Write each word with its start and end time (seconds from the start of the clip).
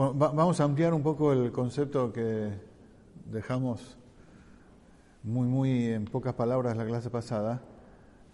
Vamos 0.00 0.58
a 0.60 0.64
ampliar 0.64 0.94
un 0.94 1.02
poco 1.02 1.30
el 1.30 1.52
concepto 1.52 2.10
que 2.10 2.48
dejamos 3.30 3.98
muy, 5.22 5.46
muy 5.46 5.88
en 5.88 6.06
pocas 6.06 6.32
palabras 6.32 6.74
la 6.74 6.86
clase 6.86 7.10
pasada, 7.10 7.60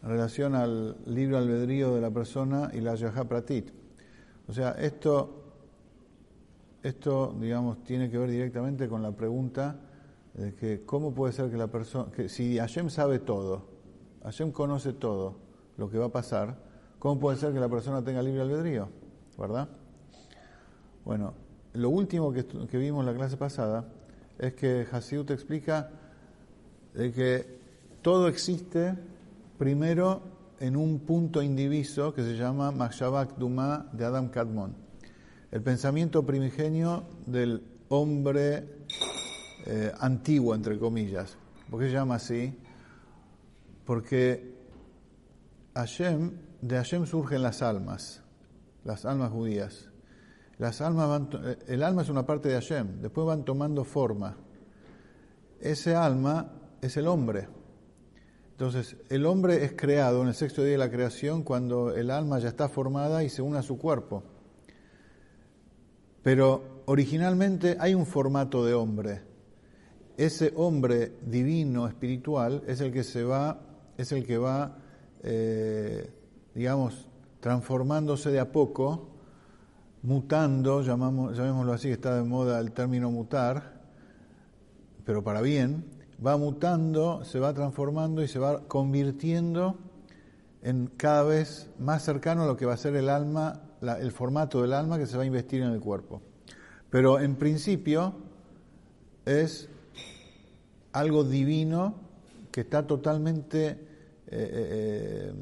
en 0.00 0.08
relación 0.10 0.54
al 0.54 0.96
libre 1.06 1.36
albedrío 1.36 1.92
de 1.92 2.00
la 2.00 2.12
persona 2.12 2.70
y 2.72 2.80
la 2.80 2.94
Yaha 2.94 3.24
Pratit. 3.24 3.72
O 4.46 4.52
sea, 4.52 4.76
esto, 4.78 5.42
esto, 6.84 7.34
digamos, 7.40 7.82
tiene 7.82 8.10
que 8.10 8.18
ver 8.18 8.30
directamente 8.30 8.88
con 8.88 9.02
la 9.02 9.10
pregunta 9.10 9.80
de 10.34 10.54
que 10.54 10.84
cómo 10.84 11.14
puede 11.14 11.32
ser 11.32 11.50
que 11.50 11.56
la 11.56 11.66
persona, 11.66 12.12
que 12.12 12.28
si 12.28 12.58
Hashem 12.58 12.90
sabe 12.90 13.18
todo, 13.18 13.64
Hashem 14.22 14.52
conoce 14.52 14.92
todo 14.92 15.34
lo 15.78 15.90
que 15.90 15.98
va 15.98 16.06
a 16.06 16.12
pasar, 16.12 16.58
¿cómo 17.00 17.18
puede 17.18 17.38
ser 17.38 17.52
que 17.52 17.58
la 17.58 17.68
persona 17.68 18.04
tenga 18.04 18.22
libre 18.22 18.42
albedrío? 18.42 18.88
¿Verdad? 19.36 19.68
Bueno, 21.04 21.34
lo 21.76 21.90
último 21.90 22.32
que, 22.32 22.78
vimos 22.78 23.00
en 23.00 23.06
la 23.06 23.14
clase 23.14 23.36
pasada 23.36 23.86
es 24.38 24.54
que 24.54 24.86
Hasidut 24.90 25.30
explica 25.30 25.90
de 26.94 27.12
que 27.12 27.58
todo 28.02 28.28
existe 28.28 28.94
primero 29.58 30.22
en 30.58 30.76
un 30.76 31.00
punto 31.00 31.42
indiviso 31.42 32.14
que 32.14 32.22
se 32.22 32.36
llama 32.36 32.70
Makshavak 32.70 33.36
Duma 33.36 33.88
de 33.92 34.04
Adam 34.04 34.30
Kadmon, 34.30 34.74
el 35.50 35.62
pensamiento 35.62 36.24
primigenio 36.24 37.04
del 37.26 37.62
hombre 37.88 38.64
eh, 39.66 39.92
antiguo, 40.00 40.54
entre 40.54 40.78
comillas. 40.78 41.36
¿Por 41.70 41.80
qué 41.80 41.86
se 41.86 41.92
llama 41.92 42.16
así? 42.16 42.58
Porque 43.84 44.54
Hashem, 45.74 46.32
de 46.62 46.76
Hashem 46.76 47.06
surgen 47.06 47.42
las 47.42 47.60
almas, 47.60 48.22
las 48.84 49.04
almas 49.04 49.30
judías. 49.30 49.90
Las 50.58 50.80
almas 50.80 51.08
van, 51.08 51.28
eh, 51.44 51.58
el 51.68 51.82
alma 51.82 52.02
es 52.02 52.08
una 52.08 52.24
parte 52.24 52.48
de 52.48 52.54
Hashem, 52.54 53.00
después 53.02 53.26
van 53.26 53.44
tomando 53.44 53.84
forma. 53.84 54.36
Ese 55.60 55.94
alma 55.94 56.52
es 56.80 56.96
el 56.96 57.06
hombre. 57.06 57.48
Entonces, 58.52 58.96
el 59.10 59.26
hombre 59.26 59.64
es 59.64 59.72
creado 59.76 60.22
en 60.22 60.28
el 60.28 60.34
sexto 60.34 60.62
día 60.62 60.72
de 60.72 60.78
la 60.78 60.90
creación 60.90 61.42
cuando 61.42 61.94
el 61.94 62.10
alma 62.10 62.38
ya 62.38 62.48
está 62.48 62.68
formada 62.70 63.22
y 63.22 63.28
se 63.28 63.42
une 63.42 63.58
a 63.58 63.62
su 63.62 63.76
cuerpo. 63.76 64.22
Pero 66.22 66.82
originalmente 66.86 67.76
hay 67.78 67.94
un 67.94 68.06
formato 68.06 68.64
de 68.64 68.72
hombre. 68.72 69.22
Ese 70.16 70.54
hombre 70.56 71.18
divino, 71.26 71.86
espiritual, 71.86 72.62
es 72.66 72.80
el 72.80 72.92
que 72.92 73.04
se 73.04 73.24
va, 73.24 73.60
es 73.98 74.12
el 74.12 74.26
que 74.26 74.38
va, 74.38 74.78
eh, 75.22 76.10
digamos, 76.54 77.08
transformándose 77.40 78.30
de 78.30 78.40
a 78.40 78.50
poco, 78.50 79.15
mutando, 80.06 80.82
llamamos, 80.82 81.36
llamémoslo 81.36 81.72
así, 81.72 81.90
está 81.90 82.14
de 82.14 82.22
moda 82.22 82.60
el 82.60 82.70
término 82.70 83.10
mutar, 83.10 83.82
pero 85.04 85.24
para 85.24 85.40
bien, 85.40 85.84
va 86.24 86.36
mutando, 86.36 87.24
se 87.24 87.40
va 87.40 87.52
transformando 87.52 88.22
y 88.22 88.28
se 88.28 88.38
va 88.38 88.60
convirtiendo 88.68 89.76
en 90.62 90.86
cada 90.96 91.24
vez 91.24 91.68
más 91.80 92.04
cercano 92.04 92.44
a 92.44 92.46
lo 92.46 92.56
que 92.56 92.66
va 92.66 92.74
a 92.74 92.76
ser 92.76 92.94
el 92.94 93.08
alma, 93.08 93.62
el 93.82 94.12
formato 94.12 94.62
del 94.62 94.74
alma 94.74 94.96
que 94.96 95.06
se 95.06 95.16
va 95.16 95.24
a 95.24 95.26
investir 95.26 95.62
en 95.62 95.72
el 95.72 95.80
cuerpo. 95.80 96.22
Pero 96.88 97.18
en 97.18 97.34
principio 97.34 98.14
es 99.24 99.68
algo 100.92 101.24
divino 101.24 101.96
que 102.52 102.60
está 102.60 102.86
totalmente 102.86 103.66
eh, 103.66 103.76
eh, 104.28 105.28
eh, 105.30 105.34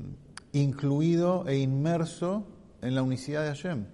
incluido 0.52 1.46
e 1.46 1.58
inmerso 1.58 2.46
en 2.80 2.94
la 2.94 3.02
unicidad 3.02 3.42
de 3.42 3.48
Hashem. 3.48 3.93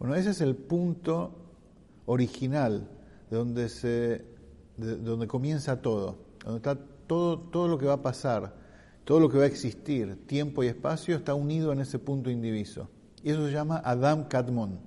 Bueno, 0.00 0.14
ese 0.14 0.30
es 0.30 0.40
el 0.40 0.56
punto 0.56 1.30
original 2.06 2.88
de 3.30 3.36
donde 3.36 3.68
se 3.68 4.24
de 4.78 4.96
donde 4.96 5.26
comienza 5.26 5.82
todo, 5.82 6.16
donde 6.42 6.56
está 6.56 6.74
todo 7.06 7.38
todo 7.38 7.68
lo 7.68 7.76
que 7.76 7.84
va 7.84 7.92
a 7.92 8.02
pasar, 8.02 8.54
todo 9.04 9.20
lo 9.20 9.28
que 9.28 9.36
va 9.36 9.44
a 9.44 9.46
existir, 9.46 10.26
tiempo 10.26 10.64
y 10.64 10.68
espacio 10.68 11.14
está 11.14 11.34
unido 11.34 11.70
en 11.70 11.80
ese 11.80 11.98
punto 11.98 12.30
indiviso. 12.30 12.88
Y 13.22 13.28
eso 13.28 13.44
se 13.44 13.52
llama 13.52 13.82
Adam 13.84 14.26
Kadmon, 14.26 14.80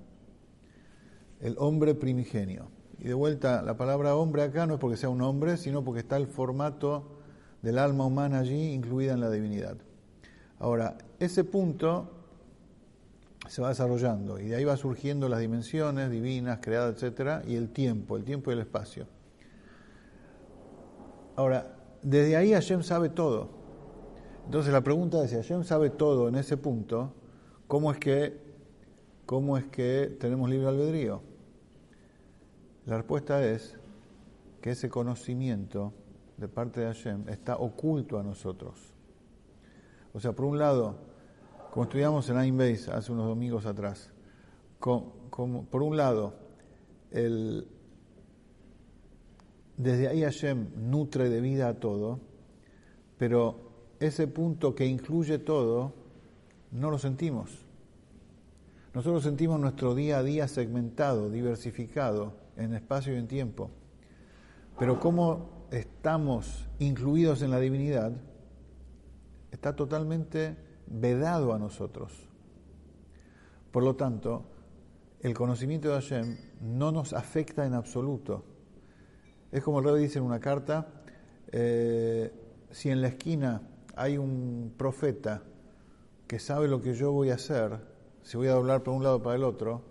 el 1.42 1.56
hombre 1.60 1.94
primigenio. 1.94 2.72
Y 2.98 3.04
de 3.04 3.14
vuelta, 3.14 3.62
la 3.62 3.78
palabra 3.78 4.16
hombre 4.16 4.42
acá 4.42 4.66
no 4.66 4.74
es 4.74 4.80
porque 4.80 4.98
sea 4.98 5.10
un 5.10 5.22
hombre, 5.22 5.58
sino 5.58 5.84
porque 5.84 6.00
está 6.00 6.18
el 6.18 6.26
formato 6.26 7.20
del 7.62 7.78
alma 7.78 8.08
humana 8.08 8.40
allí 8.40 8.72
incluida 8.72 9.14
en 9.14 9.20
la 9.20 9.30
divinidad. 9.30 9.78
Ahora, 10.58 10.98
ese 11.20 11.44
punto 11.44 12.23
se 13.48 13.62
va 13.62 13.70
desarrollando 13.70 14.40
y 14.40 14.48
de 14.48 14.56
ahí 14.56 14.64
va 14.64 14.78
surgiendo 14.78 15.28
las 15.28 15.40
dimensiones 15.40 16.10
divinas, 16.10 16.60
creadas, 16.62 16.96
etcétera, 16.96 17.44
y 17.46 17.56
el 17.56 17.70
tiempo, 17.70 18.18
el 18.18 18.24
tiempo 18.24 18.52
y 18.52 18.54
el 18.54 18.60
espacio. 18.62 19.08
Ahora, 21.36 21.76
desde 22.02 22.38
ahí 22.38 22.54
Hashem 22.54 22.84
sabe 22.84 23.10
todo. 23.10 23.50
Entonces 24.46 24.72
la 24.72 24.82
pregunta 24.82 25.24
es, 25.24 25.32
si 25.32 25.36
Hashem 25.36 25.64
sabe 25.64 25.90
todo 25.90 26.28
en 26.28 26.36
ese 26.36 26.58
punto, 26.58 27.14
¿cómo 27.68 27.92
es 27.92 27.98
que, 27.98 28.40
cómo 29.26 29.58
es 29.58 29.66
que 29.66 30.16
tenemos 30.20 30.50
libre 30.50 30.68
albedrío? 30.68 31.22
La 32.86 32.98
respuesta 32.98 33.44
es 33.46 33.78
que 34.62 34.72
ese 34.72 34.90
conocimiento 34.90 35.94
de 36.38 36.48
parte 36.48 36.82
de 36.82 36.88
Hashem 36.88 37.30
está 37.30 37.56
oculto 37.58 38.20
a 38.20 38.24
nosotros. 38.24 38.94
O 40.14 40.20
sea, 40.20 40.34
por 40.34 40.46
un 40.46 40.60
lado, 40.60 40.98
como 41.74 41.86
estudiamos 41.86 42.30
en 42.30 42.38
Ain 42.38 42.56
Base 42.56 42.92
hace 42.92 43.12
unos 43.12 43.26
domingos 43.26 43.66
atrás, 43.66 44.12
por 44.80 45.82
un 45.82 45.98
lado, 45.98 46.36
desde 49.76 50.08
ahí 50.08 50.22
Hashem 50.22 50.68
nutre 50.92 51.30
de 51.30 51.42
vida 51.42 51.70
a 51.70 51.80
todo, 51.80 52.20
pero 53.18 53.72
ese 54.00 54.28
punto 54.28 54.76
que 54.76 54.86
incluye 54.86 55.40
todo, 55.40 55.96
no 56.70 56.92
lo 56.92 57.00
sentimos. 57.00 57.66
Nosotros 58.94 59.24
sentimos 59.24 59.60
nuestro 59.60 59.96
día 59.96 60.20
a 60.20 60.24
día 60.24 60.48
segmentado, 60.48 61.32
diversificado 61.32 62.36
en 62.56 62.76
espacio 62.76 63.16
y 63.16 63.18
en 63.18 63.28
tiempo. 63.28 63.72
Pero 64.78 65.00
como 65.00 65.66
estamos 65.72 66.68
incluidos 66.78 67.42
en 67.42 67.50
la 67.50 67.60
divinidad, 67.60 68.12
está 69.50 69.76
totalmente 69.76 70.72
vedado 70.88 71.54
a 71.54 71.60
nosotros. 71.60 72.12
Por 73.72 73.84
lo 73.84 73.96
tanto, 73.96 74.46
el 75.22 75.34
conocimiento 75.34 75.90
de 75.90 75.96
Hashem 75.96 76.38
no 76.62 76.92
nos 76.92 77.14
afecta 77.14 77.66
en 77.66 77.74
absoluto. 77.74 78.44
Es 79.52 79.64
como 79.64 79.80
el 79.80 79.86
rey 79.86 80.04
dice 80.04 80.20
en 80.20 80.26
una 80.26 80.40
carta, 80.40 80.88
eh, 81.52 82.32
si 82.72 82.90
en 82.90 83.02
la 83.02 83.08
esquina 83.08 83.62
hay 83.96 84.18
un 84.18 84.74
profeta 84.78 85.44
que 86.28 86.40
sabe 86.40 86.68
lo 86.68 86.82
que 86.82 86.94
yo 86.94 87.12
voy 87.12 87.30
a 87.30 87.36
hacer, 87.36 87.80
si 88.24 88.38
voy 88.38 88.48
a 88.48 88.54
doblar 88.54 88.84
para 88.84 88.98
un 88.98 89.04
lado 89.04 89.18
o 89.18 89.24
para 89.24 89.36
el 89.36 89.44
otro, 89.44 89.84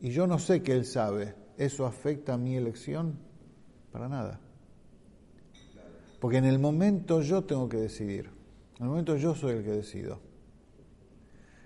y 0.00 0.10
yo 0.10 0.26
no 0.26 0.38
sé 0.38 0.62
que 0.62 0.72
él 0.72 0.84
sabe, 0.84 1.34
¿eso 1.56 1.84
afecta 1.84 2.34
a 2.34 2.38
mi 2.38 2.56
elección? 2.56 3.18
Para 3.92 4.08
nada. 4.08 4.40
Porque 6.20 6.38
en 6.38 6.44
el 6.44 6.58
momento 6.58 7.22
yo 7.22 7.44
tengo 7.44 7.68
que 7.68 7.78
decidir, 7.78 8.30
en 8.80 8.84
el 8.84 8.88
momento 8.88 9.14
yo 9.14 9.34
soy 9.34 9.56
el 9.56 9.62
que 9.62 9.72
decido. 9.72 10.18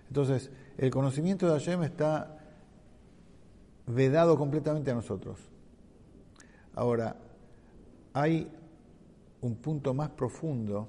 Entonces, 0.08 0.50
el 0.76 0.91
conocimiento 0.91 1.47
de 1.47 1.52
Hashem 1.52 1.84
está 1.84 2.38
vedado 3.86 4.36
completamente 4.36 4.91
a 4.91 4.94
nosotros. 4.94 5.38
Ahora, 6.75 7.16
hay 8.14 8.50
un 9.42 9.54
punto 9.54 9.94
más 9.94 10.10
profundo 10.10 10.88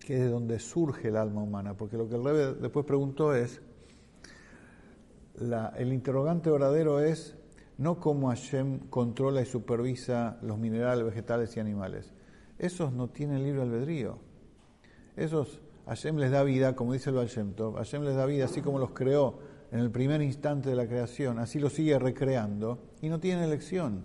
que 0.00 0.16
es 0.16 0.20
de 0.20 0.28
donde 0.28 0.58
surge 0.58 1.08
el 1.08 1.16
alma 1.16 1.42
humana, 1.42 1.74
porque 1.74 1.96
lo 1.96 2.06
que 2.06 2.16
el 2.16 2.24
Rebbe 2.24 2.52
después 2.52 2.84
preguntó 2.84 3.34
es, 3.34 3.62
el 5.40 5.92
interrogante 5.94 6.50
verdadero 6.50 7.00
es 7.00 7.36
no 7.78 7.98
cómo 7.98 8.28
Hashem 8.28 8.80
controla 8.90 9.40
y 9.40 9.46
supervisa 9.46 10.36
los 10.42 10.58
minerales, 10.58 11.06
vegetales 11.06 11.56
y 11.56 11.60
animales. 11.60 12.12
Esos 12.58 12.92
no 12.92 13.08
tienen 13.08 13.42
libre 13.42 13.62
albedrío. 13.62 14.30
Esos 15.16 15.60
Hashem 15.86 16.16
les 16.16 16.30
da 16.30 16.42
vida, 16.42 16.74
como 16.74 16.92
dice 16.92 17.10
el 17.10 17.16
Baal 17.16 17.28
Hashem 17.28 18.02
les 18.02 18.16
da 18.16 18.26
vida 18.26 18.44
así 18.44 18.60
como 18.60 18.78
los 18.78 18.92
creó 18.92 19.38
en 19.70 19.78
el 19.78 19.90
primer 19.90 20.22
instante 20.22 20.70
de 20.70 20.76
la 20.76 20.86
creación, 20.86 21.38
así 21.38 21.58
los 21.58 21.72
sigue 21.72 21.98
recreando 21.98 22.78
y 23.00 23.08
no 23.08 23.18
tienen 23.20 23.44
elección. 23.44 24.04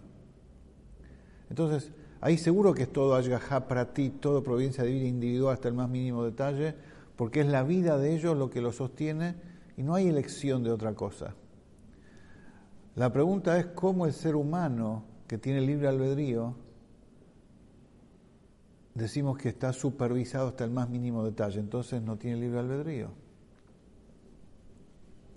Entonces, 1.50 1.92
ahí 2.22 2.38
seguro 2.38 2.74
que 2.74 2.84
es 2.84 2.92
todo 2.92 3.16
Ashgaha 3.16 3.68
para 3.68 3.94
ti, 3.94 4.10
todo 4.10 4.44
providencia 4.44 4.84
divina 4.84 5.08
individual 5.08 5.54
hasta 5.54 5.68
el 5.68 5.74
más 5.74 5.90
mínimo 5.90 6.24
detalle, 6.24 6.74
porque 7.16 7.42
es 7.42 7.48
la 7.48 7.64
vida 7.64 7.98
de 7.98 8.16
ellos 8.16 8.38
lo 8.38 8.50
que 8.50 8.62
los 8.62 8.78
sostiene 8.78 9.36
y 9.76 9.84
no 9.84 9.94
hay 9.94 10.08
elección 10.08 10.64
de 10.64 10.72
otra 10.72 10.94
cosa. 10.94 11.36
La 12.96 13.12
pregunta 13.12 13.60
es 13.60 13.68
cómo 13.68 14.06
el 14.06 14.14
ser 14.14 14.36
humano 14.36 15.04
que 15.28 15.38
tiene 15.38 15.62
libre 15.62 15.88
albedrío 15.88 16.56
decimos 18.98 19.38
que 19.38 19.50
está 19.50 19.74
supervisado 19.74 20.48
hasta 20.48 20.64
el 20.64 20.72
más 20.72 20.90
mínimo 20.90 21.24
detalle, 21.24 21.60
entonces 21.60 22.02
no 22.02 22.18
tiene 22.18 22.38
libre 22.38 22.60
albedrío. 22.60 23.12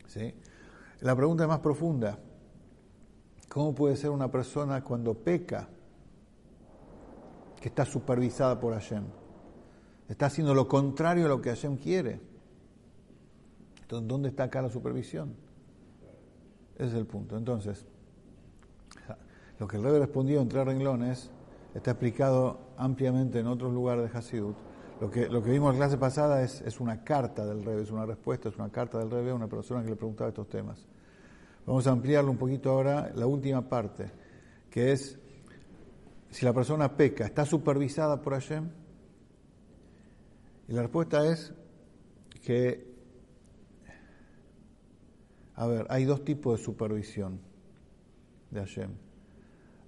¿Sí? 0.07 0.35
La 1.01 1.15
pregunta 1.15 1.45
es 1.45 1.49
más 1.49 1.61
profunda. 1.61 2.19
¿Cómo 3.49 3.75
puede 3.75 3.97
ser 3.97 4.11
una 4.11 4.31
persona 4.31 4.83
cuando 4.83 5.15
peca 5.15 5.69
que 7.61 7.69
está 7.69 7.85
supervisada 7.85 8.59
por 8.59 8.73
Hashem? 8.73 9.05
Está 10.09 10.27
haciendo 10.27 10.55
lo 10.55 10.67
contrario 10.67 11.27
a 11.27 11.29
lo 11.29 11.41
que 11.41 11.51
Hashem 11.51 11.77
quiere. 11.77 12.21
Entonces, 13.83 14.09
¿dónde 14.09 14.29
está 14.31 14.45
acá 14.45 14.63
la 14.63 14.71
supervisión? 14.71 15.35
Ese 16.77 16.87
es 16.87 16.95
el 16.95 17.07
punto. 17.07 17.37
Entonces, 17.37 17.85
lo 19.59 19.69
que 19.69 19.77
el 19.77 19.83
rey 19.83 19.99
respondió 19.99 20.41
en 20.41 20.49
tres 20.49 20.65
renglones 20.65 21.31
está 21.75 21.93
explicado 21.93 22.59
ampliamente 22.77 23.39
en 23.39 23.47
otros 23.47 23.73
lugares 23.73 24.11
de 24.11 24.19
Hasidut. 24.19 24.57
Lo 25.01 25.11
que, 25.11 25.29
vimos 25.51 25.73
en 25.73 25.81
la 25.81 25.87
clase 25.87 25.97
pasada 25.97 26.43
es, 26.43 26.61
es 26.61 26.79
una 26.79 27.03
carta 27.03 27.47
del 27.47 27.65
rey, 27.65 27.83
es 27.83 27.91
una 27.91 28.05
respuesta, 28.05 28.51
es 28.51 28.57
una 28.57 28.69
carta 28.69 28.99
del 28.99 29.11
rey 29.11 29.29
a 29.31 29.35
una 29.35 29.49
persona 29.49 29.83
que 29.83 29.89
le 29.89 29.97
preguntaba 29.97 30.29
estos 30.29 30.49
temas. 30.49 30.87
Vamos 31.67 31.87
a 31.87 31.93
ampliarlo 31.93 32.31
un 32.31 32.37
poquito 32.37 32.71
ahora, 32.71 33.11
la 33.15 33.27
última 33.27 33.67
parte, 33.67 34.11
que 34.71 34.93
es 34.93 35.19
si 36.31 36.45
la 36.45 36.53
persona 36.53 36.97
peca, 36.97 37.25
¿está 37.25 37.45
supervisada 37.45 38.21
por 38.21 38.35
Hashem? 38.35 38.69
Y 40.69 40.73
la 40.73 40.83
respuesta 40.83 41.27
es 41.27 41.53
que, 42.45 42.95
a 45.55 45.67
ver, 45.67 45.87
hay 45.89 46.05
dos 46.05 46.25
tipos 46.25 46.59
de 46.59 46.65
supervisión 46.65 47.41
de 48.51 48.61
Hashem. 48.61 49.10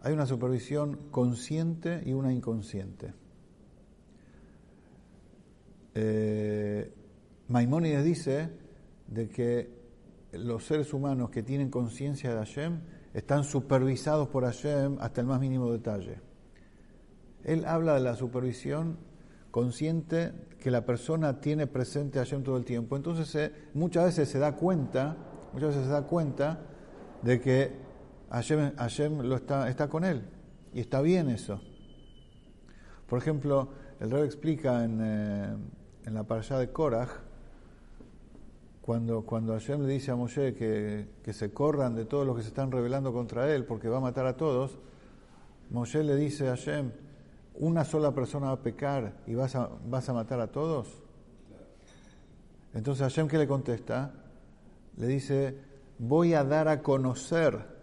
Hay 0.03 0.13
una 0.13 0.27
supervisión 0.27 0.99
consciente 1.11 2.03
y 2.05 2.13
una 2.13 2.33
inconsciente. 2.33 3.15
Eh, 5.95 6.93
Maimónides 7.49 8.05
dice 8.05 8.51
de 9.07 9.29
que 9.29 9.71
los 10.33 10.65
seres 10.65 10.93
humanos 10.93 11.31
que 11.31 11.45
tienen 11.45 11.71
conciencia 11.71 12.31
de 12.31 12.37
Hashem 12.37 12.81
están 13.15 13.45
supervisados 13.45 14.29
por 14.29 14.45
Hashem 14.45 14.97
hasta 15.01 15.21
el 15.21 15.29
más 15.29 15.39
mínimo 15.39 15.71
detalle. 15.71 16.21
Él 17.45 17.65
habla 17.65 17.95
de 17.95 18.01
la 18.01 18.17
supervisión 18.17 18.99
consciente 19.53 20.33
que 20.59 20.71
la 20.73 20.85
persona 20.85 21.41
tiene 21.41 21.69
presente 21.69 22.19
a 22.19 22.23
Hashem 22.23 22.43
todo 22.43 22.57
el 22.57 22.65
tiempo. 22.65 22.97
Entonces 22.97 23.33
eh, 23.37 23.53
muchas 23.75 24.07
veces 24.07 24.29
se 24.29 24.41
da 24.41 24.57
cuenta, 24.57 25.17
muchas 25.53 25.71
veces 25.71 25.85
se 25.85 25.93
da 25.93 26.07
cuenta 26.07 26.61
de 27.23 27.41
que 27.41 27.82
Hashem, 28.33 29.21
lo 29.21 29.37
está, 29.37 29.69
está 29.69 29.89
con 29.89 30.05
él. 30.05 30.23
Y 30.73 30.81
está 30.81 31.03
bien 31.03 31.29
eso. 31.29 31.61
Por 33.07 33.19
ejemplo, 33.19 33.69
el 34.01 34.11
rey 34.11 34.25
explica 34.25 34.85
en, 34.85 35.01
eh, 35.03 35.57
la 36.11 36.25
parashá 36.25 36.59
de 36.59 36.71
Korach, 36.71 37.11
cuando, 38.81 39.23
cuando 39.23 39.53
Hashem 39.53 39.83
le 39.83 39.93
dice 39.93 40.11
a 40.11 40.17
Moshe 40.17 40.55
que, 40.55 41.09
que, 41.23 41.33
se 41.33 41.53
corran 41.53 41.95
de 41.95 42.05
todos 42.05 42.27
los 42.27 42.35
que 42.37 42.43
se 42.43 42.49
están 42.49 42.73
rebelando 42.73 43.13
contra 43.13 43.55
él 43.55 43.65
porque 43.65 43.89
va 43.89 43.99
a 43.99 44.01
matar 44.01 44.27
a 44.27 44.37
todos, 44.37 44.79
Moshe 45.71 46.03
le 46.03 46.17
dice 46.17 46.49
a 46.49 46.57
Hashem, 46.57 46.91
¿una 47.57 47.85
sola 47.85 48.13
persona 48.13 48.47
va 48.47 48.53
a 48.55 48.63
pecar 48.63 49.19
y 49.27 49.35
vas 49.35 49.55
a, 49.55 49.71
vas 49.87 50.09
a 50.09 50.15
matar 50.15 50.41
a 50.41 50.49
todos? 50.49 51.03
Entonces 52.75 53.03
Hashem 53.03 53.29
que 53.29 53.39
le 53.39 53.47
contesta, 53.47 54.15
le 54.97 55.07
dice, 55.07 55.59
voy 55.99 56.35
a 56.35 56.43
dar 56.43 56.67
a 56.69 56.83
conocer 56.83 57.82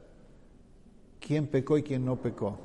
quién 1.29 1.45
pecó 1.45 1.77
y 1.77 1.83
quién 1.83 2.03
no 2.03 2.15
pecó. 2.15 2.57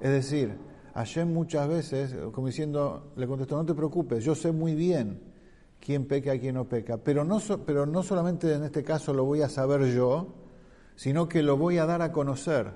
Es 0.00 0.12
decir, 0.12 0.56
Hashem 0.94 1.32
muchas 1.32 1.66
veces, 1.66 2.14
como 2.30 2.46
diciendo, 2.46 3.10
le 3.16 3.26
contestó, 3.26 3.56
no 3.56 3.66
te 3.66 3.74
preocupes, 3.74 4.22
yo 4.22 4.36
sé 4.36 4.52
muy 4.52 4.76
bien 4.76 5.20
quién 5.80 6.06
peca 6.06 6.36
y 6.36 6.38
quién 6.38 6.54
no 6.54 6.68
peca. 6.68 6.98
Pero 6.98 7.24
no, 7.24 7.40
pero 7.66 7.84
no 7.84 8.04
solamente 8.04 8.54
en 8.54 8.62
este 8.62 8.84
caso 8.84 9.12
lo 9.12 9.24
voy 9.24 9.42
a 9.42 9.48
saber 9.48 9.92
yo, 9.92 10.36
sino 10.94 11.28
que 11.28 11.42
lo 11.42 11.56
voy 11.56 11.78
a 11.78 11.84
dar 11.84 12.00
a 12.00 12.12
conocer, 12.12 12.70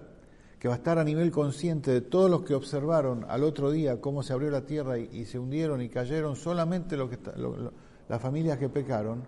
que 0.59 0.67
va 0.67 0.75
a 0.75 0.79
estar 0.79 0.99
a 0.99 1.05
nivel 1.05 1.31
consciente 1.31 1.93
de 1.93 2.01
todos 2.01 2.29
los 2.29 2.43
que 2.43 2.55
observaron 2.55 3.25
al 3.29 3.45
otro 3.45 3.71
día 3.71 4.01
cómo 4.01 4.25
se 4.25 4.33
abrió 4.33 4.51
la 4.51 4.67
tierra 4.67 4.99
y, 4.99 5.25
se 5.27 5.39
hundieron 5.39 5.81
y 5.81 5.91
cayeron 5.91 6.35
solamente 6.35 6.97
las 6.97 8.21
familias 8.21 8.59
que 8.59 8.69
pecaron. 8.69 9.23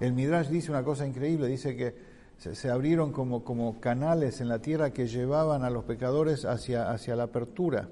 El 0.00 0.14
Midrash 0.14 0.48
dice 0.48 0.70
una 0.70 0.82
cosa 0.82 1.06
increíble, 1.06 1.48
dice 1.48 1.76
que 1.76 2.15
se, 2.38 2.70
abrieron 2.70 3.12
como, 3.12 3.44
como, 3.44 3.80
canales 3.80 4.40
en 4.40 4.48
la 4.48 4.60
tierra 4.60 4.92
que 4.92 5.06
llevaban 5.06 5.64
a 5.64 5.70
los 5.70 5.84
pecadores 5.84 6.44
hacia, 6.44 6.90
hacia 6.90 7.16
la 7.16 7.24
apertura. 7.24 7.88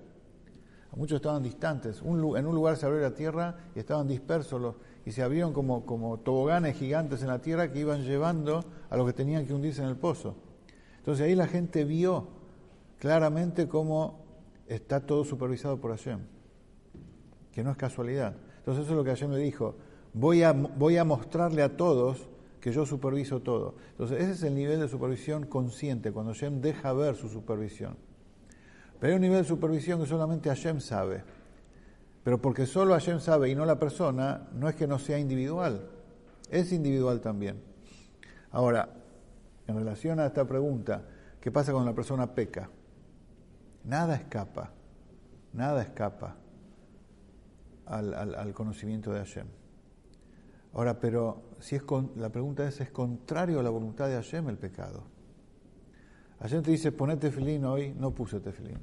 Muchos 0.96 1.17
estaban 1.17 1.43
distantes. 1.43 2.02
en 2.02 2.46
un 2.46 2.55
lugar 2.55 2.76
se 2.76 2.87
abrió 2.87 3.00
la 3.00 3.14
tierra 3.14 3.56
y 3.75 3.81
estaban 3.81 4.06
dispersos 4.06 4.76
y 5.05 5.11
se 5.11 5.23
abrieron 5.23 5.52
como, 5.52 5.85
como 5.85 6.19
toboganes 6.19 6.76
gigantes 6.76 7.23
en 7.23 7.29
la 7.29 7.41
tierra 7.41 7.73
que 7.73 7.81
iban 7.81 8.02
llevando 8.05 8.64
a 8.91 8.96
los 8.96 9.06
que 9.06 9.12
tenían 9.12 9.44
que 9.46 9.52
hundirse 9.52 9.82
en 9.82 9.88
el 9.88 9.96
pozo. 9.96 10.37
Entonces 10.99 11.26
ahí 11.26 11.35
la 11.35 11.49
gente 11.49 11.85
vio 11.85 12.29
claramente 12.99 13.67
cómo 13.67 14.25
está 14.69 15.00
todo 15.00 15.25
supervisado 15.25 15.81
por 15.81 15.91
Hashem, 15.91 16.20
que 17.52 17.64
no 17.64 17.73
es 17.73 17.76
casualidad. 17.76 18.37
Entonces 18.58 18.85
eso 18.85 18.93
es 18.93 18.96
lo 18.96 19.05
que 19.05 19.11
Hashem 19.11 19.32
le 19.32 19.38
dijo, 19.38 19.75
voy 20.12 20.43
a, 20.43 20.52
voy 20.52 20.96
a 20.96 21.05
mostrarle 21.05 21.62
a 21.62 21.76
todos 21.76 22.29
que 22.64 22.72
yo 22.72 22.87
superviso 22.87 23.43
todo. 23.43 23.75
Entonces 23.90 24.22
ese 24.22 24.32
es 24.32 24.43
el 24.43 24.55
nivel 24.55 24.81
de 24.81 24.88
supervisión 24.88 25.44
consciente, 25.44 26.12
cuando 26.12 26.32
Hashem 26.32 26.62
deja 26.62 26.94
ver 26.94 27.14
su 27.14 27.28
supervisión. 27.28 27.94
Pero 28.99 29.11
hay 29.11 29.16
un 29.16 29.20
nivel 29.20 29.43
de 29.43 29.44
supervisión 29.44 30.00
que 30.00 30.06
solamente 30.06 30.49
Hashem 30.49 30.81
sabe. 30.81 31.22
Pero 32.22 32.40
porque 32.40 32.64
solo 32.64 32.94
Hashem 32.94 33.20
sabe 33.20 33.50
y 33.50 33.55
no 33.55 33.66
la 33.66 33.78
persona, 33.78 34.49
no 34.55 34.66
es 34.66 34.76
que 34.76 34.87
no 34.87 34.99
sea 34.99 35.19
individual, 35.19 35.90
es 36.49 36.72
individual 36.72 37.20
también. 37.20 37.61
Ahora, 38.50 38.88
en 39.67 39.76
relación 39.76 40.19
a 40.19 40.25
esta 40.25 40.46
pregunta, 40.46 41.02
¿qué 41.43 41.52
pasa 41.52 41.70
cuando 41.70 41.90
la 41.90 41.94
persona 41.94 42.34
peca? 42.34 42.70
Nada 43.84 44.14
escapa, 44.14 44.70
nada 45.52 45.82
escapa 45.82 46.34
al, 47.84 48.55
conocimiento 48.55 49.12
de 49.12 49.19
Hashem. 49.19 49.63
Ahora, 50.75 50.99
pero 50.99 51.43
si 51.61 51.76
es 51.76 51.82
la 52.17 52.31
pregunta 52.31 52.67
es, 52.67 52.81
¿es 52.81 52.91
contrario 52.91 53.61
a 53.61 53.62
la 53.62 53.71
voluntad 53.71 54.09
de 54.09 54.15
Hashem 54.15 54.49
el 54.49 54.59
pecado? 54.59 55.05
Hashem 56.41 56.62
te 56.62 56.73
dice, 56.73 56.91
ponete 56.91 57.31
tefilín 57.31 57.65
hoy, 57.65 57.94
no 57.94 58.11
puse 58.11 58.41
tefilín. 58.41 58.79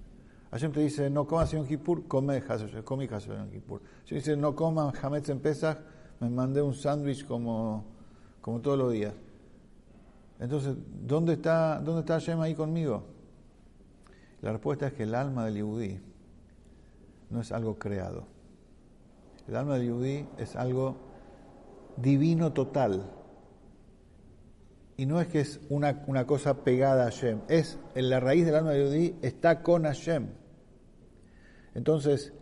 Hashem 0.52 0.72
te 0.72 0.80
dice, 0.80 1.10
no 1.10 1.28
comas 1.28 1.52
Yom 1.52 1.66
Kippur, 1.66 2.08
come 2.08 2.42
comí 2.84 3.08
Yom 3.08 3.50
Kippur. 3.52 3.82
Hashem 4.04 4.18
dice, 4.18 4.38
no 4.38 4.56
comas 4.56 5.04
Hametz 5.04 5.30
en 5.30 5.40
Pesach, 5.42 5.80
me 6.22 6.30
mandé 6.30 6.62
un 6.62 6.74
sándwich 6.74 7.26
como, 7.26 7.84
como 8.40 8.62
todos 8.62 8.78
los 8.78 8.94
días. 8.94 9.14
Entonces, 10.40 10.76
¿dónde 11.06 11.34
está, 11.34 11.80
¿dónde 11.80 12.02
está 12.02 12.14
Hashem 12.14 12.40
ahí 12.40 12.56
conmigo? 12.56 13.04
La 14.42 14.54
respuesta 14.54 14.88
es 14.88 14.94
que 14.94 15.04
el 15.04 15.13
alma 15.13 15.46
del 15.46 15.56
Yehudí 15.56 16.00
no 17.30 17.42
es 17.42 17.51
algo 17.51 17.77
creado. 17.77 18.25
El 19.48 19.56
alma 19.58 19.75
del 19.75 19.84
Yehudí 19.84 20.25
es 20.38 20.56
algo 20.56 21.11
divino 21.98 22.53
total. 22.53 23.10
Y 24.98 25.05
no 25.05 25.19
es 25.19 25.27
que 25.27 25.39
es 25.39 25.60
una, 25.69 26.03
una 26.07 26.27
cosa 26.27 26.63
pegada 26.63 27.03
a 27.03 27.12
Hashem, 27.12 27.39
es 27.48 27.79
en 27.95 28.10
la 28.10 28.19
raíz 28.19 28.45
del 28.45 28.55
alma 28.55 28.71
del 28.71 28.86
Yehudí 28.86 29.15
está 29.21 29.63
con 29.63 29.83
Hashem. 29.83 30.27
Entonces, 31.74 32.33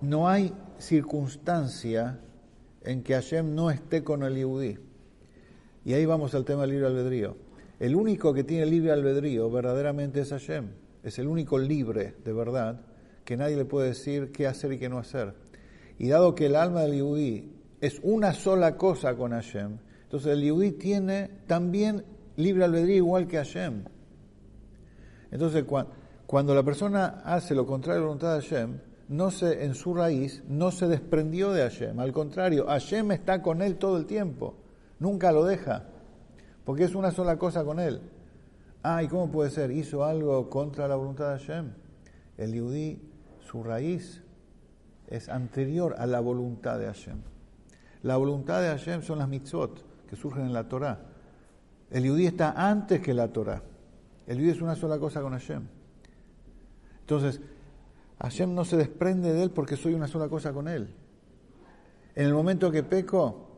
no 0.00 0.28
hay 0.28 0.52
circunstancia 0.78 2.20
en 2.82 3.02
que 3.02 3.14
Hashem 3.14 3.54
no 3.54 3.70
esté 3.70 4.04
con 4.04 4.22
el 4.22 4.34
Yehudí. 4.34 4.78
Y 5.84 5.94
ahí 5.94 6.04
vamos 6.04 6.34
al 6.34 6.44
tema 6.44 6.62
del 6.62 6.72
libre 6.72 6.86
albedrío. 6.86 7.36
El 7.78 7.94
único 7.94 8.34
que 8.34 8.44
tiene 8.44 8.66
libre 8.66 8.92
albedrío 8.92 9.50
verdaderamente 9.50 10.20
es 10.20 10.30
Hashem. 10.30 10.68
Es 11.02 11.18
el 11.18 11.28
único 11.28 11.58
libre 11.58 12.14
de 12.24 12.32
verdad 12.32 12.80
que 13.24 13.36
nadie 13.36 13.56
le 13.56 13.64
puede 13.64 13.88
decir 13.88 14.32
qué 14.32 14.46
hacer 14.46 14.72
y 14.72 14.78
qué 14.78 14.88
no 14.88 14.98
hacer. 14.98 15.34
Y 15.98 16.08
dado 16.08 16.34
que 16.34 16.46
el 16.46 16.56
alma 16.56 16.82
del 16.82 16.94
Yehudí 16.94 17.55
es 17.80 18.00
una 18.02 18.32
sola 18.32 18.76
cosa 18.76 19.14
con 19.16 19.32
Hashem, 19.32 19.78
entonces 20.04 20.32
el 20.32 20.42
Yehudí 20.42 20.72
tiene 20.72 21.28
también 21.46 22.04
libre 22.36 22.64
albedrío 22.64 22.96
igual 22.96 23.26
que 23.26 23.38
Hashem. 23.38 23.84
Entonces, 25.30 25.64
cuando 26.26 26.54
la 26.54 26.62
persona 26.62 27.22
hace 27.24 27.54
lo 27.54 27.66
contrario 27.66 27.98
a 27.98 28.00
la 28.00 28.06
voluntad 28.06 28.34
de 28.34 28.42
Hashem, 28.42 28.78
no 29.08 29.30
se, 29.30 29.64
en 29.64 29.74
su 29.74 29.94
raíz 29.94 30.42
no 30.48 30.70
se 30.70 30.86
desprendió 30.88 31.52
de 31.52 31.62
Hashem. 31.62 31.98
Al 31.98 32.12
contrario, 32.12 32.66
Hashem 32.66 33.12
está 33.12 33.42
con 33.42 33.62
él 33.62 33.76
todo 33.76 33.96
el 33.96 34.06
tiempo. 34.06 34.54
Nunca 34.98 35.32
lo 35.32 35.44
deja. 35.44 35.84
Porque 36.64 36.84
es 36.84 36.94
una 36.94 37.10
sola 37.10 37.36
cosa 37.36 37.64
con 37.64 37.78
él. 37.78 38.00
Ah, 38.82 39.02
¿y 39.02 39.08
cómo 39.08 39.30
puede 39.30 39.50
ser? 39.50 39.70
¿Hizo 39.70 40.04
algo 40.04 40.48
contra 40.48 40.88
la 40.88 40.96
voluntad 40.96 41.32
de 41.32 41.38
Hashem? 41.38 41.72
El 42.36 42.54
yudí, 42.54 43.00
su 43.40 43.62
raíz 43.62 44.22
es 45.08 45.28
anterior 45.28 45.94
a 45.98 46.06
la 46.06 46.20
voluntad 46.20 46.78
de 46.78 46.86
Hashem. 46.86 47.18
La 48.06 48.16
voluntad 48.16 48.62
de 48.62 48.68
Hashem 48.68 49.02
son 49.02 49.18
las 49.18 49.28
mitzvot 49.28 50.06
que 50.08 50.14
surgen 50.14 50.46
en 50.46 50.52
la 50.52 50.68
Torah. 50.68 51.00
El 51.90 52.04
yudí 52.04 52.26
está 52.26 52.52
antes 52.52 53.00
que 53.00 53.12
la 53.12 53.32
Torah. 53.32 53.64
El 54.28 54.38
yudí 54.38 54.50
es 54.50 54.62
una 54.62 54.76
sola 54.76 54.96
cosa 55.00 55.20
con 55.22 55.32
Hashem. 55.32 55.66
Entonces, 57.00 57.40
Hashem 58.20 58.54
no 58.54 58.64
se 58.64 58.76
desprende 58.76 59.32
de 59.32 59.42
él 59.42 59.50
porque 59.50 59.76
soy 59.76 59.94
una 59.94 60.06
sola 60.06 60.28
cosa 60.28 60.52
con 60.52 60.68
él. 60.68 60.88
En 62.14 62.26
el 62.26 62.32
momento 62.32 62.70
que 62.70 62.84
peco, 62.84 63.48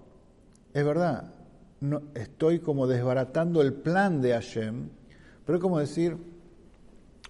es 0.73 0.83
verdad, 0.83 1.35
no, 1.81 2.01
estoy 2.15 2.61
como 2.61 2.87
desbaratando 2.87 3.61
el 3.61 3.75
plan 3.75 4.23
de 4.23 4.33
Hashem, 4.33 4.89
pero 5.45 5.59
es 5.59 5.63
como 5.63 5.79
decir 5.79 6.17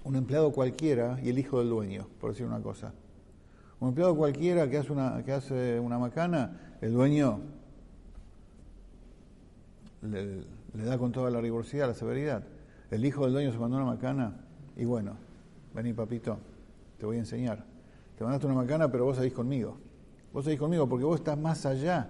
un 0.05 0.15
empleado 0.15 0.53
cualquiera 0.53 1.19
y 1.21 1.31
el 1.31 1.41
hijo 1.41 1.59
del 1.59 1.71
dueño, 1.71 2.07
por 2.21 2.31
decir 2.31 2.47
una 2.47 2.63
cosa. 2.63 2.95
Un 3.81 3.89
empleado 3.89 4.17
cualquiera 4.17 4.69
que 4.69 4.79
hace 4.79 4.93
una, 4.93 5.23
que 5.25 5.33
hace 5.33 5.79
una 5.79 5.99
macana, 5.99 6.77
el 6.81 6.93
dueño 6.93 7.41
le, 10.03 10.45
da 10.85 10.99
con 10.99 11.13
toda 11.13 11.31
la 11.31 11.41
rigurosidad, 11.41 11.89
la 11.89 11.95
severidad. 11.95 12.45
El 12.91 13.05
hijo 13.05 13.25
del 13.25 13.33
dueño 13.33 13.53
se 13.53 13.59
mandó 13.59 13.77
una 13.77 13.87
macana 13.87 14.37
y 14.77 14.85
bueno, 14.85 15.17
vení 15.75 15.93
papito, 15.93 16.39
te 16.99 17.07
voy 17.07 17.17
a 17.17 17.21
enseñar. 17.21 17.65
Te 18.17 18.25
mandaste 18.25 18.47
una 18.47 18.57
macana, 18.57 18.91
pero 18.91 19.05
vos 19.05 19.17
seguís 19.17 19.33
conmigo. 19.33 19.79
Vos 20.33 20.45
seguís 20.45 20.59
conmigo 20.59 20.89
porque 20.89 21.05
vos 21.05 21.21
estás 21.21 21.39
más 21.39 21.65
allá, 21.67 22.09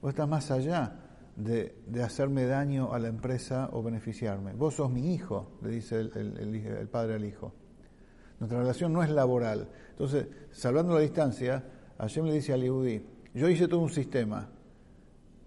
vos 0.00 0.10
estás 0.10 0.28
más 0.28 0.50
allá 0.50 1.00
de, 1.36 2.02
hacerme 2.02 2.46
daño 2.46 2.92
a 2.92 2.98
la 2.98 3.08
empresa 3.08 3.68
o 3.72 3.82
beneficiarme. 3.82 4.52
Vos 4.54 4.74
sos 4.74 4.90
mi 4.90 5.14
hijo, 5.14 5.50
le 5.62 5.70
dice 5.70 6.00
el, 6.00 6.88
padre 6.90 7.14
al 7.14 7.24
hijo. 7.24 7.52
Nuestra 8.44 8.58
relación 8.58 8.92
no 8.92 9.02
es 9.02 9.08
laboral. 9.08 9.68
Entonces, 9.92 10.26
salvando 10.50 10.92
la 10.92 11.00
distancia, 11.00 11.64
Hashem 11.96 12.26
le 12.26 12.34
dice 12.34 12.52
al 12.52 12.60
Yehudi, 12.60 13.02
yo 13.32 13.48
hice 13.48 13.68
todo 13.68 13.80
un 13.80 13.88
sistema, 13.88 14.50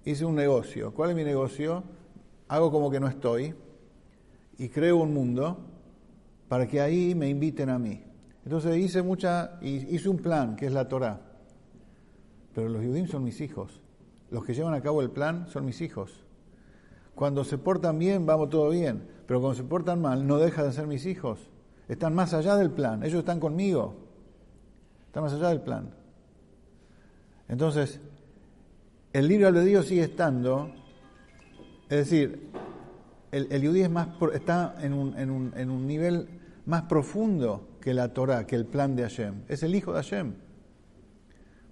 hice 0.04 0.26
un 0.26 0.34
negocio. 0.34 0.92
¿Cuál 0.96 1.12
es 1.12 1.16
mi 1.16 1.24
negocio? 1.24 1.84
Hago 2.48 2.72
como 2.72 2.90
que 2.90 3.00
no 3.00 3.08
estoy 3.08 3.54
y 4.58 4.70
creo 4.70 4.98
un 4.98 5.14
mundo 5.14 5.60
para 6.48 6.68
que 6.68 6.82
ahí 6.82 7.14
me 7.14 7.30
inviten 7.30 7.70
a 7.70 7.78
mí. 7.78 8.04
Entonces 8.44 8.76
hice 8.78 9.04
mucha, 9.04 9.60
hice 9.62 10.10
un 10.10 10.18
plan, 10.18 10.56
que 10.56 10.66
es 10.66 10.74
la 10.74 10.88
Torah. 10.88 11.22
Pero 12.56 12.68
los 12.68 12.84
judíos 12.84 13.12
son 13.12 13.24
mis 13.24 13.42
hijos. 13.42 13.84
Los 14.32 14.44
que 14.44 14.56
llevan 14.56 14.74
a 14.74 14.82
cabo 14.82 15.04
el 15.04 15.12
plan 15.12 15.48
son 15.50 15.66
mis 15.66 15.82
hijos. 15.82 16.26
Cuando 17.14 17.44
se 17.44 17.60
portan 17.60 18.00
bien, 18.00 18.26
vamos 18.26 18.50
todo 18.50 18.72
bien. 18.72 19.08
Pero 19.28 19.40
cuando 19.40 19.56
se 19.56 19.66
portan 19.66 20.02
mal, 20.02 20.26
no 20.26 20.40
dejan 20.40 20.66
de 20.66 20.72
ser 20.72 20.88
mis 20.88 21.06
hijos. 21.06 21.52
Están 21.88 22.14
más 22.14 22.34
allá 22.34 22.56
del 22.56 22.72
plan. 22.72 23.04
Ellos 23.04 23.20
están 23.20 23.40
conmigo. 23.40 23.96
Están 25.08 25.24
más 25.24 25.34
allá 25.34 25.50
del 25.50 25.62
plan. 25.62 25.90
Entonces, 27.48 28.00
el 29.14 29.28
libro 29.28 29.52
de 29.52 29.64
Dios 29.64 29.88
sigue 29.88 30.04
estando. 30.04 30.72
Es 31.90 31.98
decir, 31.98 32.50
el, 33.32 33.48
el 33.52 33.76
es 33.78 33.90
más, 33.90 34.10
está 34.34 34.76
en 34.82 34.94
un, 34.94 35.18
en, 35.18 35.30
un, 35.30 35.54
en 35.56 35.70
un 35.70 35.88
nivel 35.88 36.28
más 36.66 36.84
profundo 36.84 37.78
que 37.82 37.94
la 37.94 38.14
Torah, 38.14 38.46
que 38.46 38.56
el 38.56 38.66
plan 38.66 38.96
de 38.96 39.04
Hashem. 39.04 39.44
Es 39.48 39.64
el 39.64 39.74
hijo 39.76 39.94
de 39.94 39.98
Hashem. 39.98 40.34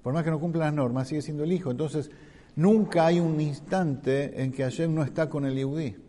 Por 0.02 0.14
más 0.14 0.24
que 0.24 0.32
no 0.32 0.40
cumpla 0.40 0.66
las 0.66 0.74
normas, 0.74 1.08
sigue 1.10 1.22
siendo 1.22 1.44
el 1.44 1.52
hijo. 1.52 1.72
Entonces, 1.72 2.12
nunca 2.56 3.08
hay 3.08 3.20
un 3.20 3.42
instante 3.42 4.42
en 4.42 4.52
que 4.52 4.64
Hashem 4.64 4.94
no 4.94 5.04
está 5.04 5.30
con 5.30 5.46
el 5.46 5.56
Yehudí. 5.56 6.05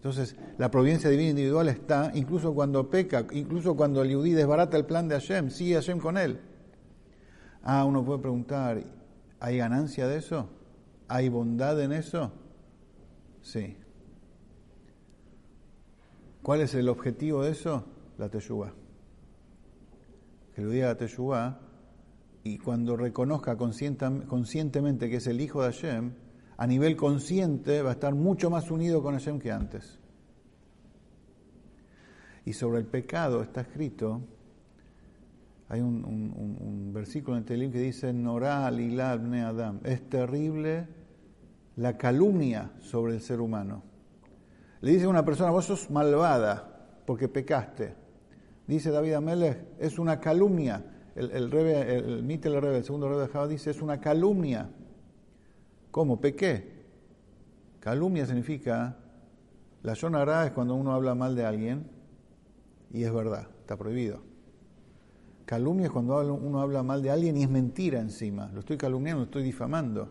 Entonces, 0.00 0.34
la 0.56 0.70
providencia 0.70 1.10
divina 1.10 1.30
individual 1.30 1.68
está, 1.68 2.10
incluso 2.14 2.54
cuando 2.54 2.88
peca, 2.88 3.26
incluso 3.32 3.76
cuando 3.76 4.02
el 4.02 4.08
Yehudí 4.08 4.32
desbarata 4.32 4.76
el 4.76 4.86
plan 4.86 5.08
de 5.08 5.14
Hashem, 5.16 5.50
sigue 5.50 5.74
Hashem 5.74 5.98
con 5.98 6.16
él. 6.16 6.40
Ah, 7.62 7.84
uno 7.84 8.04
puede 8.04 8.20
preguntar, 8.20 8.82
¿hay 9.38 9.58
ganancia 9.58 10.08
de 10.08 10.16
eso? 10.16 10.48
¿Hay 11.06 11.28
bondad 11.28 11.78
en 11.82 11.92
eso? 11.92 12.32
Sí. 13.42 13.76
¿Cuál 16.42 16.62
es 16.62 16.74
el 16.74 16.88
objetivo 16.88 17.44
de 17.44 17.50
eso? 17.50 17.84
La 18.16 18.30
Teshuvah 18.30 18.72
que 20.54 20.62
lo 20.62 20.70
diga 20.70 20.94
Teshuvah, 20.96 21.58
y 22.42 22.58
cuando 22.58 22.96
reconozca 22.96 23.56
conscientemente 23.56 25.10
que 25.10 25.16
es 25.16 25.26
el 25.26 25.40
hijo 25.40 25.62
de 25.62 25.72
Hashem, 25.72 26.12
a 26.60 26.66
nivel 26.66 26.94
consciente 26.94 27.80
va 27.80 27.88
a 27.88 27.92
estar 27.94 28.14
mucho 28.14 28.50
más 28.50 28.70
unido 28.70 29.02
con 29.02 29.14
Hashem 29.14 29.38
que 29.38 29.50
antes. 29.50 29.98
Y 32.44 32.52
sobre 32.52 32.80
el 32.80 32.84
pecado 32.84 33.40
está 33.40 33.62
escrito, 33.62 34.20
hay 35.70 35.80
un, 35.80 36.90
versículo 36.92 37.38
en 37.38 37.44
el 37.44 37.46
Telim 37.46 37.72
que 37.72 37.80
dice, 37.80 38.12
Norá 38.12 38.66
Adam, 38.66 39.80
es 39.84 40.06
terrible 40.10 40.86
la 41.76 41.96
calumnia 41.96 42.72
sobre 42.80 43.14
el 43.14 43.22
ser 43.22 43.40
humano. 43.40 43.82
Le 44.82 44.90
dice 44.92 45.06
a 45.06 45.08
una 45.08 45.24
persona, 45.24 45.50
vos 45.50 45.64
sos 45.64 45.90
malvada 45.90 47.02
porque 47.06 47.26
pecaste 47.28 47.94
dice 48.66 48.90
David 48.90 49.14
Amelech, 49.14 49.64
es 49.78 49.98
una 49.98 50.20
calumnia. 50.20 50.84
El, 51.14 51.30
el, 51.30 51.52
el, 51.52 52.22
Mitel 52.22 52.60
Rebe, 52.60 52.78
el 52.78 52.84
segundo 52.84 53.08
rebe 53.08 53.22
de 53.22 53.28
Java, 53.28 53.48
dice, 53.48 53.70
es 53.70 53.80
una 53.80 53.98
calumnia. 53.98 54.70
¿Cómo? 55.90 56.20
¿Pequé? 56.20 56.80
Calumnia 57.80 58.26
significa, 58.26 58.96
la 59.82 59.94
yonara 59.94 60.46
es 60.46 60.52
cuando 60.52 60.74
uno 60.74 60.92
habla 60.92 61.14
mal 61.14 61.34
de 61.34 61.44
alguien 61.44 61.90
y 62.92 63.04
es 63.04 63.12
verdad, 63.12 63.48
está 63.60 63.76
prohibido. 63.76 64.20
Calumnia 65.46 65.86
es 65.86 65.92
cuando 65.92 66.34
uno 66.34 66.60
habla 66.60 66.82
mal 66.82 67.02
de 67.02 67.10
alguien 67.10 67.36
y 67.36 67.42
es 67.42 67.50
mentira 67.50 68.00
encima. 68.00 68.50
Lo 68.52 68.60
estoy 68.60 68.76
calumniando, 68.76 69.20
lo 69.20 69.24
estoy 69.24 69.42
difamando. 69.42 70.08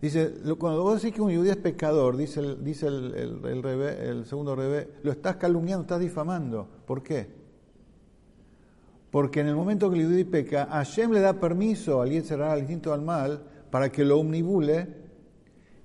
Dice, 0.00 0.32
cuando 0.58 0.82
vos 0.82 1.00
decís 1.00 1.14
que 1.14 1.22
un 1.22 1.34
judío 1.34 1.52
es 1.52 1.58
pecador, 1.58 2.16
dice 2.16 2.40
el, 2.40 2.64
dice 2.64 2.88
el, 2.88 4.24
segundo 4.26 4.56
rebe, 4.56 4.94
lo 5.02 5.12
estás 5.12 5.36
calumniando, 5.36 5.82
estás 5.82 6.00
difamando. 6.00 6.66
¿Por 6.86 7.02
qué? 7.02 7.28
Porque 9.10 9.40
en 9.40 9.48
el 9.48 9.54
momento 9.54 9.90
que 9.90 10.00
el 10.00 10.06
judío 10.06 10.30
peca, 10.30 10.66
Hashem 10.66 11.12
le 11.12 11.20
da 11.20 11.34
permiso 11.34 12.00
al 12.00 12.10
Yetzerara, 12.10 12.54
al 12.54 12.60
instinto 12.60 12.92
al 12.92 13.02
mal, 13.02 13.42
para 13.72 13.90
que 13.90 14.04
lo 14.04 14.20
omnibule 14.20 14.86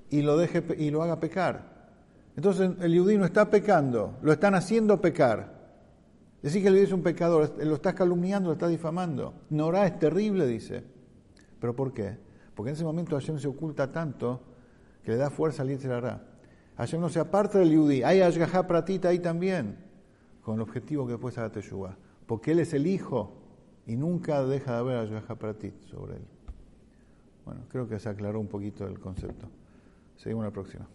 y 0.10 0.22
lo, 0.22 0.38
deje, 0.38 0.62
y 0.78 0.92
lo 0.92 1.02
haga 1.04 1.22
pecar. 1.22 1.88
Entonces 2.36 2.72
el 2.82 3.00
judío 3.00 3.18
no 3.18 3.24
está 3.24 3.50
pecando, 3.50 4.18
lo 4.22 4.34
están 4.34 4.56
haciendo 4.56 5.00
pecar. 5.00 5.56
Decir 6.42 6.62
que 6.62 6.68
el 6.68 6.74
judío 6.74 6.86
es 6.86 6.92
un 6.92 7.02
pecador, 7.02 7.56
lo 7.64 7.76
estás 7.76 7.94
calumniando, 7.94 8.50
lo 8.50 8.54
estás 8.54 8.72
difamando. 8.72 9.36
Norá 9.52 9.88
es 9.88 9.98
terrible, 9.98 10.46
dice. 10.46 10.84
¿Pero 11.62 11.78
por 11.78 11.94
qué? 11.94 12.18
Porque 12.56 12.72
en 12.72 12.76
ese 12.76 12.84
momento 12.84 13.16
Hashem 13.16 13.40
se 13.40 13.48
oculta 13.48 13.90
tanto 13.90 14.42
que 15.02 15.12
le 15.12 15.18
da 15.18 15.30
fuerza 15.30 15.64
al 15.64 15.70
Yitzhara. 15.70 16.22
Hashem 16.76 17.00
no 17.00 17.08
se 17.08 17.22
aparta 17.22 17.58
del 17.60 17.72
Yudí. 17.72 18.04
Hay 18.04 18.20
Pratita 18.68 19.08
ahí 19.08 19.20
también, 19.20 19.78
con 20.42 20.56
el 20.56 20.62
objetivo 20.62 21.06
que 21.06 21.14
después 21.14 21.38
haga 21.38 21.54
Teshuvah. 21.54 21.96
Porque 22.26 22.52
él 22.52 22.60
es 22.60 22.74
el 22.74 22.86
hijo 22.86 23.32
y 23.86 23.96
nunca 23.96 24.44
deja 24.44 24.74
de 24.74 24.78
haber 24.78 24.98
Ashgaha 24.98 25.36
Pratit 25.36 25.82
sobre 25.86 26.18
él. 26.18 26.37
Bueno, 27.48 27.62
creo 27.70 27.88
que 27.88 27.98
se 27.98 28.10
aclaró 28.10 28.42
un 28.42 28.48
poquito 28.48 28.86
el 28.86 29.00
concepto. 29.00 29.48
Seguimos 30.18 30.44
la 30.44 30.52
próxima. 30.52 30.86